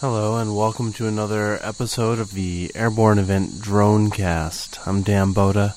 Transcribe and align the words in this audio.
Hello, 0.00 0.38
and 0.38 0.56
welcome 0.56 0.94
to 0.94 1.06
another 1.06 1.58
episode 1.60 2.18
of 2.20 2.32
the 2.32 2.72
Airborne 2.74 3.18
Event 3.18 3.50
Dronecast. 3.50 4.88
I'm 4.88 5.02
Dan 5.02 5.34
Bodah. 5.34 5.76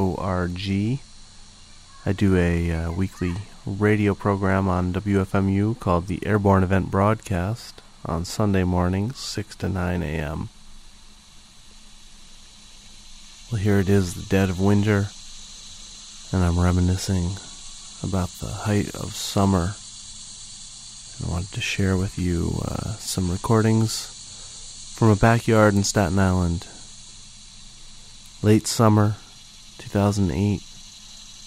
I 2.05 2.13
do 2.13 2.37
a 2.37 2.73
uh, 2.73 2.91
weekly 2.91 3.35
radio 3.65 4.17
program 4.17 4.67
on 4.67 4.93
WFMU 4.93 5.79
called 5.79 6.09
the 6.09 6.27
Airborne 6.27 6.65
Event 6.65 6.91
Broadcast 6.91 7.83
on 8.05 8.25
Sunday 8.25 8.65
mornings, 8.65 9.17
6 9.21 9.55
to 9.55 9.69
9 9.69 10.03
a.m. 10.03 10.49
Well, 13.53 13.61
here 13.61 13.79
it 13.79 13.89
is, 13.89 14.15
the 14.15 14.29
dead 14.29 14.51
of 14.51 14.59
winter 14.59 15.11
and 16.35 16.43
I'm 16.43 16.59
reminiscing 16.59 17.37
about 18.03 18.29
the 18.41 18.49
height 18.49 18.93
of 18.97 19.15
summer. 19.15 19.77
And 21.17 21.29
I 21.29 21.33
wanted 21.33 21.53
to 21.53 21.61
share 21.61 21.97
with 21.97 22.19
you 22.19 22.61
uh, 22.65 22.95
some 22.95 23.31
recordings 23.31 24.93
from 24.97 25.11
a 25.11 25.17
backyard 25.17 25.75
in 25.75 25.85
Staten 25.85 26.19
Island. 26.19 26.67
Late 28.43 28.67
summer, 28.67 29.15
2008, 29.79 30.61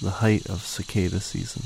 the 0.02 0.10
height 0.10 0.50
of 0.50 0.66
cicada 0.66 1.20
season. 1.20 1.64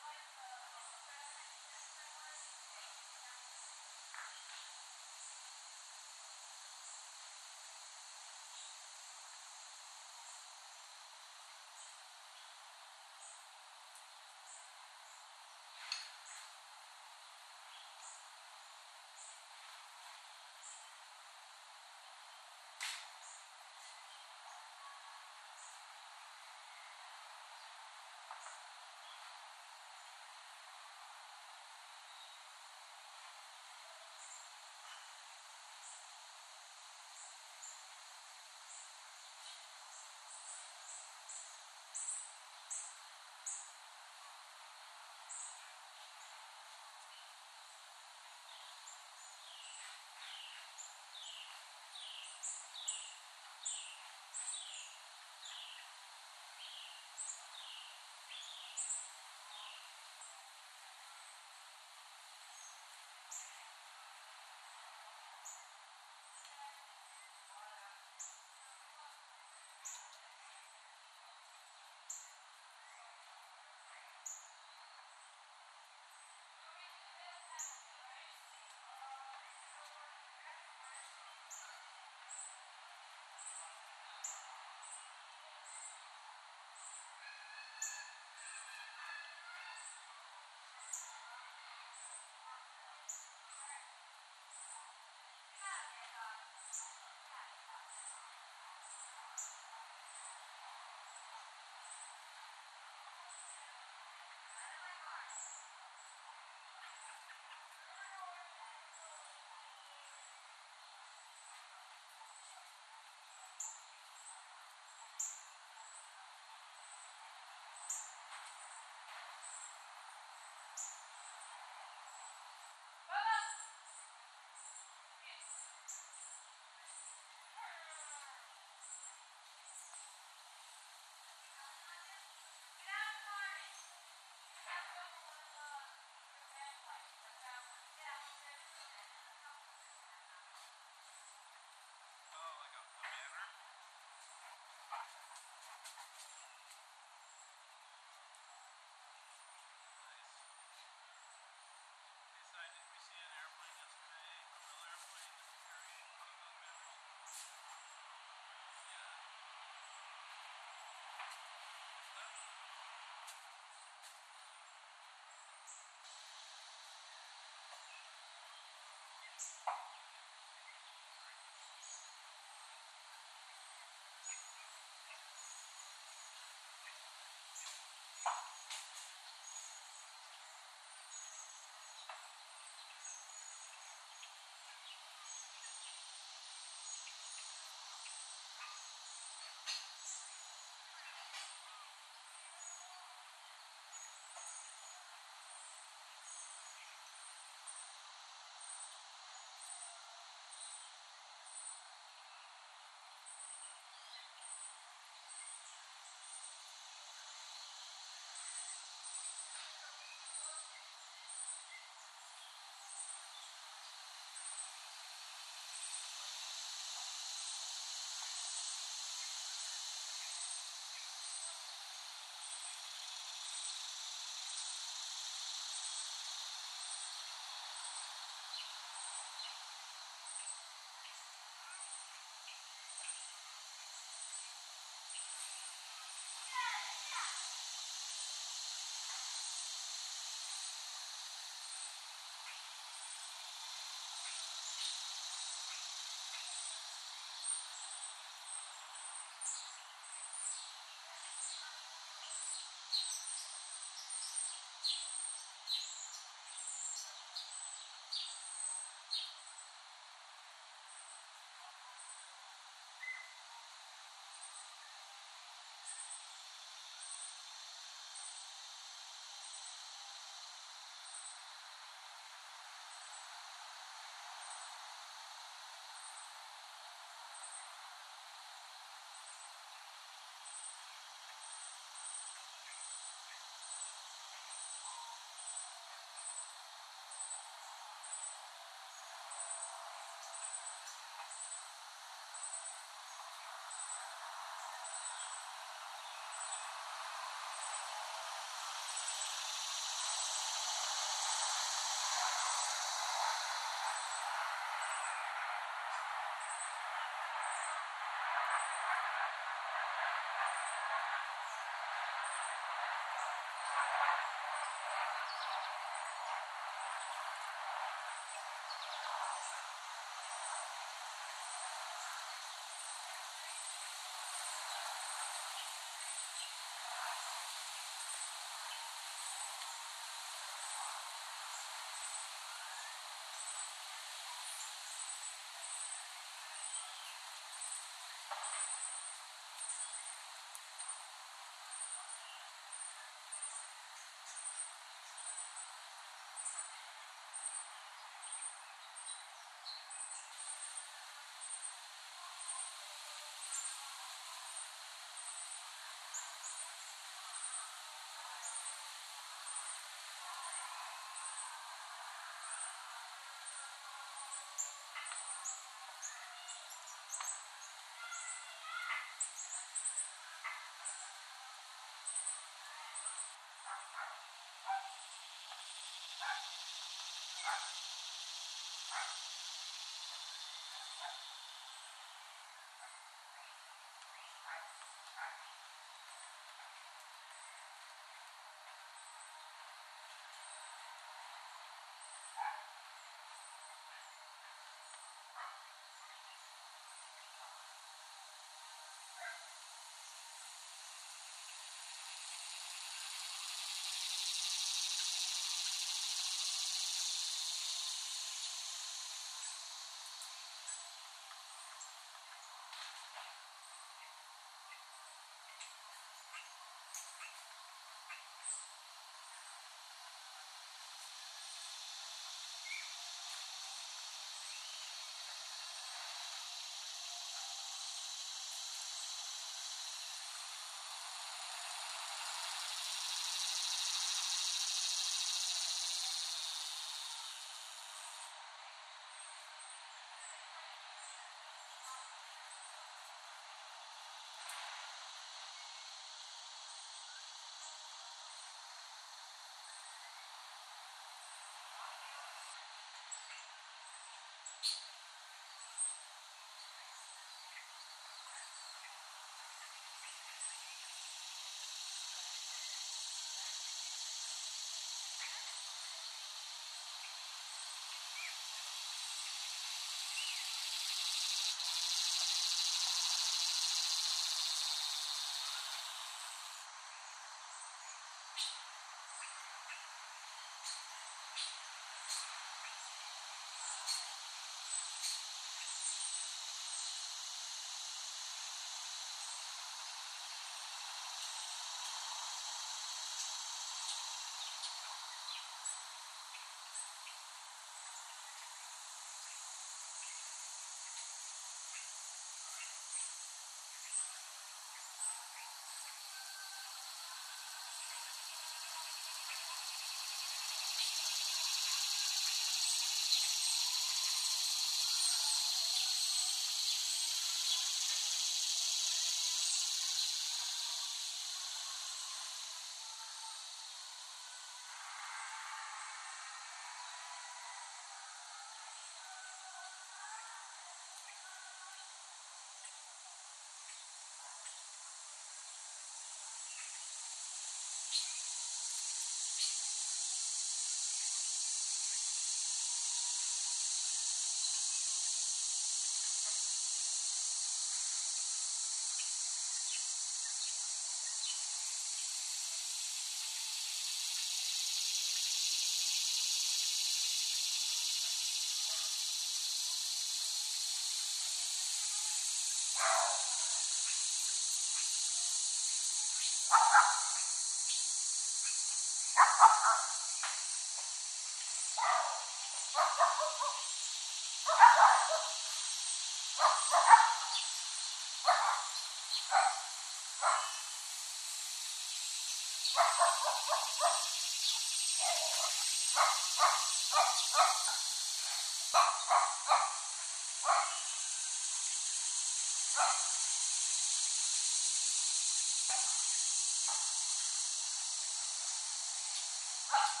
Ha! 599.71 599.77